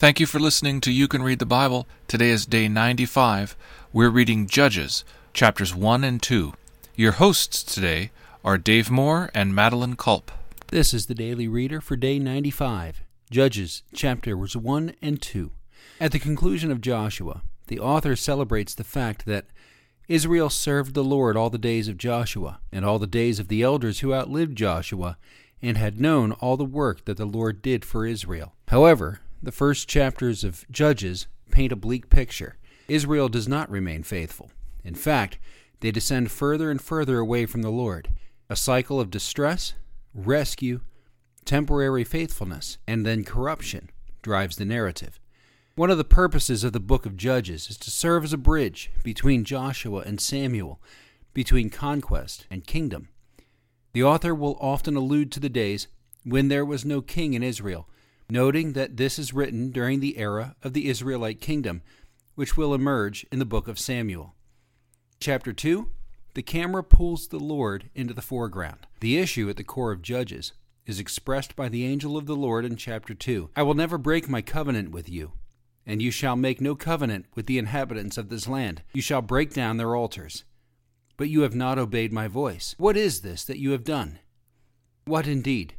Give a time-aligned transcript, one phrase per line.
[0.00, 1.88] Thank you for listening to You Can Read the Bible.
[2.06, 3.56] Today is day 95.
[3.92, 6.52] We're reading Judges, chapters 1 and 2.
[6.94, 8.12] Your hosts today
[8.44, 10.30] are Dave Moore and Madeline Culp.
[10.68, 15.50] This is the Daily Reader for day 95, Judges, chapters 1 and 2.
[16.00, 19.46] At the conclusion of Joshua, the author celebrates the fact that
[20.06, 23.62] Israel served the Lord all the days of Joshua, and all the days of the
[23.62, 25.18] elders who outlived Joshua,
[25.60, 28.54] and had known all the work that the Lord did for Israel.
[28.68, 32.56] However, the first chapters of Judges paint a bleak picture.
[32.88, 34.50] Israel does not remain faithful.
[34.84, 35.38] In fact,
[35.80, 38.08] they descend further and further away from the Lord.
[38.50, 39.74] A cycle of distress,
[40.14, 40.80] rescue,
[41.44, 43.90] temporary faithfulness, and then corruption
[44.22, 45.20] drives the narrative.
[45.76, 48.90] One of the purposes of the book of Judges is to serve as a bridge
[49.04, 50.80] between Joshua and Samuel,
[51.32, 53.10] between conquest and kingdom.
[53.92, 55.86] The author will often allude to the days
[56.24, 57.88] when there was no king in Israel,
[58.30, 61.82] noting that this is written during the era of the Israelite kingdom,
[62.34, 64.34] which will emerge in the book of Samuel.
[65.20, 65.90] Chapter 2
[66.34, 68.86] The camera pulls the Lord into the foreground.
[69.00, 70.52] The issue at the core of Judges
[70.86, 74.28] is expressed by the angel of the Lord in chapter 2 I will never break
[74.28, 75.32] my covenant with you
[75.88, 78.82] and you shall make no covenant with the inhabitants of this land.
[78.92, 80.44] You shall break down their altars.
[81.16, 82.74] But you have not obeyed my voice.
[82.76, 84.18] What is this that you have done?
[85.06, 85.74] What indeed?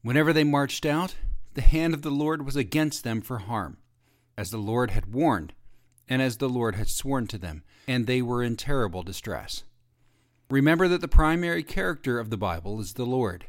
[0.00, 1.14] Whenever they marched out,
[1.54, 3.78] the hand of the Lord was against them for harm,
[4.36, 5.52] as the Lord had warned,
[6.08, 9.64] and as the Lord had sworn to them, and they were in terrible distress.
[10.50, 13.46] Remember that the primary character of the Bible is the Lord.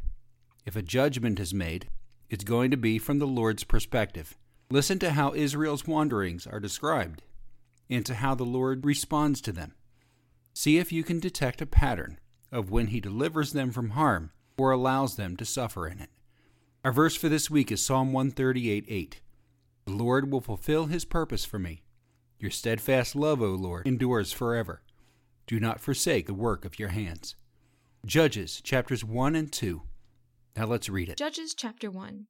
[0.66, 1.90] If a judgment is made,
[2.30, 4.38] it's going to be from the Lord's perspective.
[4.70, 7.22] Listen to how Israel's wanderings are described
[7.90, 9.74] and to how the Lord responds to them.
[10.54, 12.20] See if you can detect a pattern
[12.52, 16.10] of when He delivers them from harm or allows them to suffer in it.
[16.84, 19.22] Our verse for this week is Psalm 138 8.
[19.86, 21.84] The Lord will fulfill His purpose for me.
[22.40, 24.82] Your steadfast love, O Lord, endures forever.
[25.48, 27.36] Do not forsake the work of your hands.
[28.06, 29.82] Judges chapters 1 and 2.
[30.58, 31.18] Now let's read it.
[31.18, 32.28] Judges chapter 1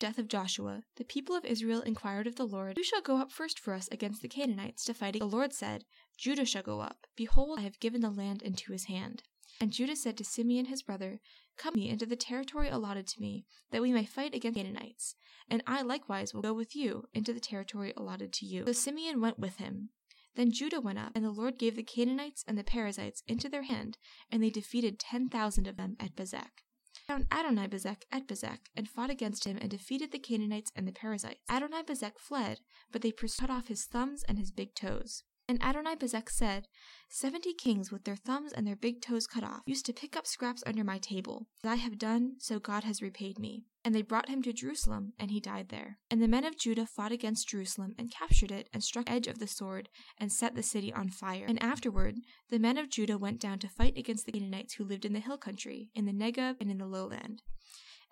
[0.00, 3.30] death of Joshua, the people of Israel inquired of the Lord, Who shall go up
[3.30, 5.16] first for us against the Canaanites to fight?
[5.16, 5.84] The Lord said,
[6.18, 7.06] Judah shall go up.
[7.14, 9.22] Behold, I have given the land into his hand.
[9.60, 11.20] And Judah said to Simeon his brother,
[11.56, 15.14] Come me into the territory allotted to me, that we may fight against the Canaanites.
[15.48, 18.64] And I likewise will go with you into the territory allotted to you.
[18.66, 19.90] So Simeon went with him.
[20.34, 23.64] Then Judah went up, and the Lord gave the Canaanites and the Perizzites into their
[23.64, 23.98] hand,
[24.30, 26.62] and they defeated ten thousand of them at Bezek
[27.06, 31.40] found Adonibezek at Bezek, and fought against him and defeated the Canaanites and the Perizzites.
[31.50, 32.60] Adonibezek fled,
[32.90, 35.24] but they cut off his thumbs and his big toes.
[35.48, 36.68] And Adonibezek said,
[37.08, 40.26] Seventy kings with their thumbs and their big toes cut off used to pick up
[40.26, 41.46] scraps under my table.
[41.62, 43.64] As I have done, so God has repaid me.
[43.84, 45.98] And they brought him to Jerusalem, and he died there.
[46.10, 49.40] And the men of Judah fought against Jerusalem, and captured it, and struck edge of
[49.40, 49.88] the sword,
[50.18, 51.44] and set the city on fire.
[51.46, 52.14] And afterward,
[52.48, 55.20] the men of Judah went down to fight against the Canaanites who lived in the
[55.20, 57.42] hill country, in the Negeb, and in the lowland.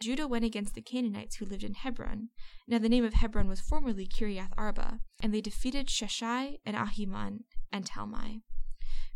[0.00, 2.30] Judah went against the Canaanites who lived in Hebron.
[2.66, 7.40] Now the name of Hebron was formerly Kiriath Arba, and they defeated Sheshai and Ahiman
[7.70, 8.40] and Talmai.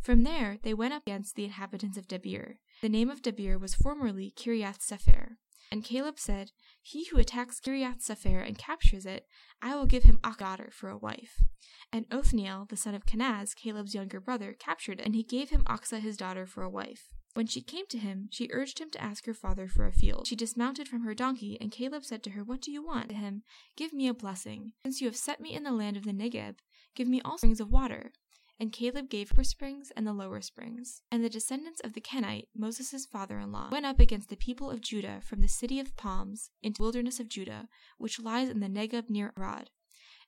[0.02, 2.56] From there they went up against the inhabitants of Debir.
[2.82, 5.36] The name of Debir was formerly Kiriath Sepher.
[5.72, 6.52] And Caleb said,
[6.82, 9.26] He who attacks Kiriath Sepher and captures it,
[9.62, 11.42] I will give him a daughter for a wife.
[11.90, 15.64] And Othniel, the son of Kenaz, Caleb's younger brother, captured it, and he gave him
[15.64, 17.08] Achsah his daughter for a wife.
[17.34, 20.28] When she came to him, she urged him to ask her father for a field.
[20.28, 23.08] She dismounted from her donkey, and Caleb said to her, What do you want?
[23.08, 23.42] To him,
[23.76, 24.72] Give me a blessing.
[24.84, 26.56] Since you have set me in the land of the Negeb,
[26.94, 28.12] give me all springs of water.
[28.60, 31.02] And Caleb gave her springs and the lower springs.
[31.10, 34.70] And the descendants of the Kenite, Moses' father in law, went up against the people
[34.70, 37.68] of Judah from the city of palms into the wilderness of Judah,
[37.98, 39.70] which lies in the Negeb near Arad.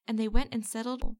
[0.09, 1.15] And they went and settled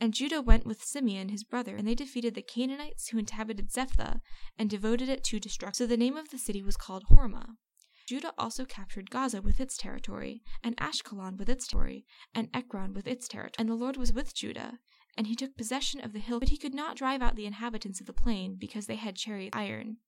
[0.00, 4.20] and Judah went with Simeon his brother, and they defeated the Canaanites who inhabited Zephath,
[4.58, 5.74] and devoted it to destruction.
[5.74, 7.56] So the name of the city was called Hormah.
[8.06, 13.06] Judah also captured Gaza with its territory, and Ashkelon with its territory, and Ekron with
[13.06, 13.54] its territory.
[13.58, 14.78] And the Lord was with Judah,
[15.16, 18.00] and he took possession of the hill, but he could not drive out the inhabitants
[18.00, 19.98] of the plain, because they had chariot iron.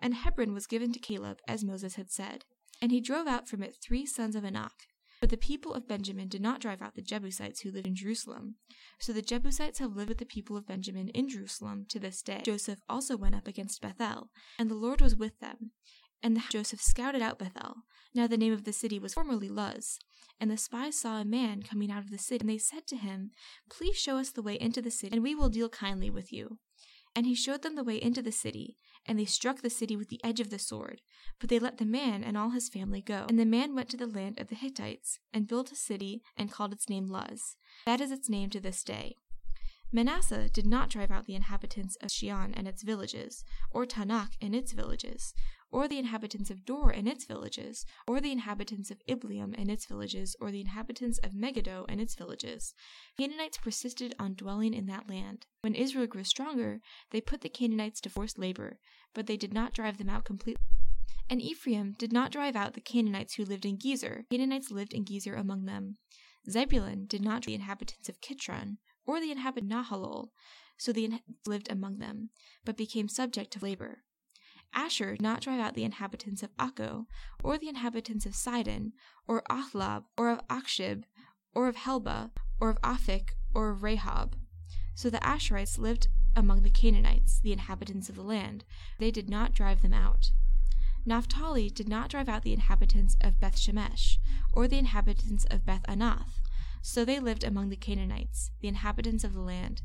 [0.00, 2.44] And Hebron was given to Caleb, as Moses had said.
[2.80, 4.86] And he drove out from it three sons of Anak,
[5.20, 8.56] but the people of Benjamin did not drive out the Jebusites who lived in Jerusalem.
[8.98, 12.40] So the Jebusites have lived with the people of Benjamin in Jerusalem to this day.
[12.44, 15.72] Joseph also went up against Bethel, and the Lord was with them.
[16.22, 17.76] And the Joseph scouted out Bethel.
[18.14, 19.98] Now the name of the city was formerly Luz.
[20.38, 22.96] And the spies saw a man coming out of the city, and they said to
[22.96, 23.30] him,
[23.70, 26.58] Please show us the way into the city, and we will deal kindly with you.
[27.14, 28.76] And he showed them the way into the city,
[29.10, 31.00] and they struck the city with the edge of the sword.
[31.40, 33.26] But they let the man and all his family go.
[33.28, 36.52] And the man went to the land of the Hittites, and built a city, and
[36.52, 37.56] called its name Luz.
[37.86, 39.16] That is its name to this day.
[39.90, 44.54] Manasseh did not drive out the inhabitants of Shion and its villages, or Taanach and
[44.54, 45.34] its villages,
[45.72, 49.86] or the inhabitants of Dor and its villages, or the inhabitants of Ibleam and its
[49.86, 52.74] villages, or the inhabitants of Megiddo and its villages.
[53.18, 55.46] Canaanites persisted on dwelling in that land.
[55.62, 56.80] When Israel grew stronger,
[57.10, 58.78] they put the Canaanites to forced labor,
[59.14, 60.62] but they did not drive them out completely.
[61.28, 64.24] And Ephraim did not drive out the Canaanites who lived in Gezer.
[64.30, 65.98] Canaanites lived in Gezer among them.
[66.48, 70.28] Zebulun did not drive the inhabitants of Kitron, or the inhabitants of Nahalol,
[70.76, 72.30] so the inhabitants lived among them,
[72.64, 74.02] but became subject to labor.
[74.72, 77.06] Asher did not drive out the inhabitants of Akko,
[77.42, 78.92] or the inhabitants of Sidon,
[79.26, 81.04] or Ahlab, or of Achzib,
[81.54, 82.30] or of Helba,
[82.60, 84.34] or of Aphik, or of Rehob.
[84.94, 88.64] So the Asherites lived among the Canaanites, the inhabitants of the land.
[88.98, 90.30] They did not drive them out.
[91.06, 94.18] Naphtali did not drive out the inhabitants of Beth Shemesh,
[94.52, 96.40] or the inhabitants of Beth Anath,
[96.82, 99.82] so they lived among the Canaanites, the inhabitants of the land.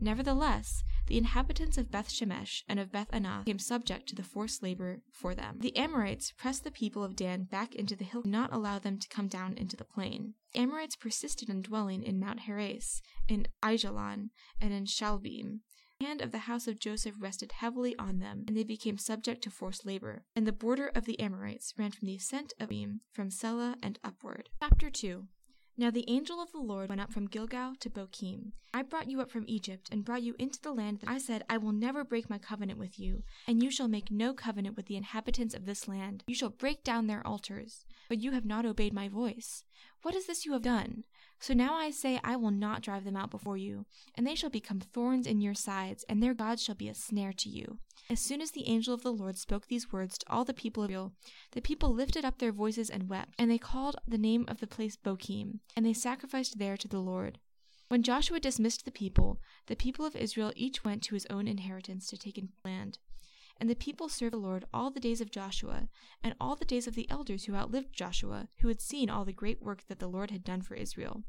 [0.00, 4.62] Nevertheless, the inhabitants of Beth Shemesh and of Beth Anath became subject to the forced
[4.62, 5.58] labor for them.
[5.60, 8.98] The Amorites pressed the people of Dan back into the hill and not allow them
[8.98, 10.34] to come down into the plain.
[10.52, 14.30] The Amorites persisted in dwelling in Mount Heres, in Aijalon,
[14.60, 15.60] and in Shaalbim.
[15.98, 19.42] The hand of the house of Joseph rested heavily on them, and they became subject
[19.42, 20.24] to forced labor.
[20.34, 23.98] And the border of the Amorites ran from the ascent of Beam, from Sela and
[24.02, 24.48] upward.
[24.62, 25.28] Chapter 2
[25.76, 28.52] now the angel of the Lord went up from Gilgal to Bochim.
[28.72, 31.44] I brought you up from Egypt, and brought you into the land that I said,
[31.48, 34.86] I will never break my covenant with you, and you shall make no covenant with
[34.86, 36.24] the inhabitants of this land.
[36.26, 39.64] You shall break down their altars, but you have not obeyed my voice.
[40.02, 41.04] What is this you have done?
[41.40, 44.50] So now I say, I will not drive them out before you, and they shall
[44.50, 47.78] become thorns in your sides, and their gods shall be a snare to you.
[48.10, 50.82] As soon as the angel of the Lord spoke these words to all the people
[50.82, 51.12] of Israel,
[51.52, 54.66] the people lifted up their voices and wept, and they called the name of the
[54.66, 57.38] place Bochim, and they sacrificed there to the Lord.
[57.88, 62.06] When Joshua dismissed the people, the people of Israel each went to his own inheritance
[62.10, 62.98] to take in land.
[63.60, 65.90] And the people served the Lord all the days of Joshua,
[66.22, 69.34] and all the days of the elders who outlived Joshua, who had seen all the
[69.34, 71.24] great work that the Lord had done for Israel.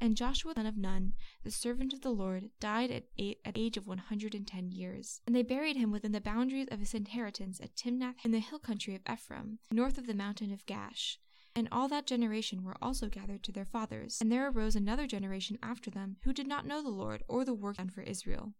[0.00, 1.12] And Joshua the son of Nun,
[1.44, 4.72] the servant of the Lord, died at, eight, at age of one hundred and ten
[4.72, 5.20] years.
[5.26, 8.58] And they buried him within the boundaries of his inheritance at Timnath in the hill
[8.58, 11.18] country of Ephraim, north of the mountain of Gaash.
[11.54, 14.18] And all that generation were also gathered to their fathers.
[14.20, 17.54] And there arose another generation after them who did not know the Lord or the
[17.54, 18.54] work done for Israel.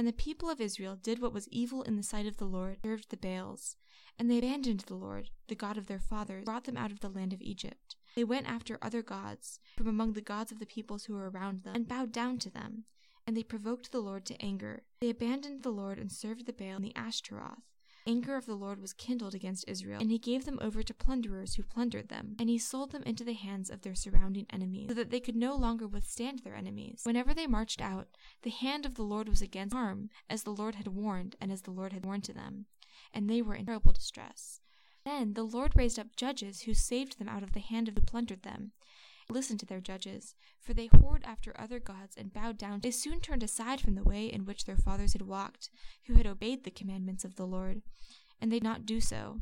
[0.00, 2.78] And the people of Israel did what was evil in the sight of the Lord,
[2.82, 3.76] served the Baals.
[4.18, 7.10] And they abandoned the Lord, the God of their fathers, brought them out of the
[7.10, 7.96] land of Egypt.
[8.16, 11.64] They went after other gods from among the gods of the peoples who were around
[11.64, 12.84] them, and bowed down to them.
[13.26, 14.84] And they provoked the Lord to anger.
[15.02, 17.58] They abandoned the Lord and served the Baal and the Ashtaroth
[18.06, 21.54] anger of the Lord was kindled against Israel, and he gave them over to plunderers
[21.54, 24.94] who plundered them, and he sold them into the hands of their surrounding enemies, so
[24.94, 27.00] that they could no longer withstand their enemies.
[27.04, 28.08] Whenever they marched out,
[28.42, 31.62] the hand of the Lord was against harm, as the Lord had warned, and as
[31.62, 32.66] the Lord had warned to them,
[33.12, 34.60] and they were in terrible distress.
[35.04, 38.02] Then the Lord raised up judges who saved them out of the hand of who
[38.02, 38.72] plundered them.
[39.30, 42.80] Listen to their judges, for they whored after other gods and bowed down.
[42.80, 45.70] They soon turned aside from the way in which their fathers had walked,
[46.06, 47.82] who had obeyed the commandments of the Lord,
[48.40, 49.40] and they did not do so.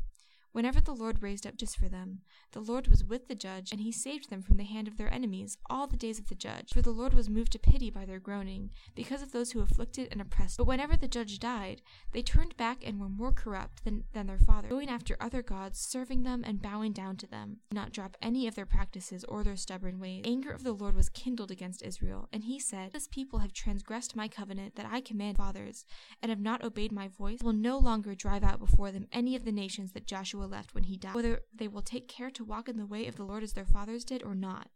[0.51, 3.81] Whenever the Lord raised up just for them, the Lord was with the judge, and
[3.81, 6.71] he saved them from the hand of their enemies all the days of the judge.
[6.73, 10.07] For the Lord was moved to pity by their groaning, because of those who afflicted
[10.11, 10.57] and oppressed.
[10.57, 11.81] But whenever the judge died,
[12.13, 15.79] they turned back and were more corrupt than, than their father, going after other gods,
[15.79, 19.55] serving them and bowing down to them, not drop any of their practices or their
[19.55, 20.23] stubborn ways.
[20.25, 24.15] Anger of the Lord was kindled against Israel, and he said, This people have transgressed
[24.15, 25.85] my covenant that I command fathers,
[26.23, 27.39] and have not obeyed my voice.
[27.41, 30.55] I will no longer drive out before them any of the nations that Joshua Joshua
[30.55, 33.15] left when he died, whether they will take care to walk in the way of
[33.15, 34.69] the Lord as their fathers did or not.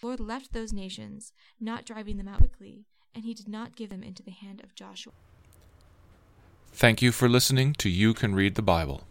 [0.00, 3.90] The Lord left those nations, not driving them out quickly, and he did not give
[3.90, 5.12] them into the hand of Joshua.
[6.72, 9.02] Thank you for listening to You Can Read the Bible.